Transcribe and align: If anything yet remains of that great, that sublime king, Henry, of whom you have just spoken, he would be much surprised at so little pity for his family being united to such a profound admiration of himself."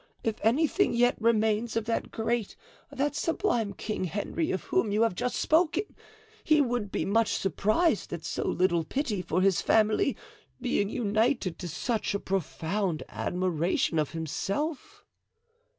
If 0.23 0.37
anything 0.41 0.95
yet 0.95 1.15
remains 1.21 1.75
of 1.75 1.85
that 1.85 2.09
great, 2.09 2.55
that 2.91 3.13
sublime 3.15 3.73
king, 3.73 4.05
Henry, 4.05 4.49
of 4.49 4.63
whom 4.63 4.91
you 4.91 5.03
have 5.03 5.13
just 5.13 5.35
spoken, 5.35 5.95
he 6.43 6.59
would 6.59 6.91
be 6.91 7.05
much 7.05 7.35
surprised 7.35 8.11
at 8.11 8.25
so 8.25 8.43
little 8.47 8.83
pity 8.83 9.21
for 9.21 9.41
his 9.43 9.61
family 9.61 10.17
being 10.59 10.89
united 10.89 11.59
to 11.59 11.67
such 11.67 12.15
a 12.15 12.19
profound 12.19 13.03
admiration 13.09 13.99
of 13.99 14.09
himself." 14.13 15.05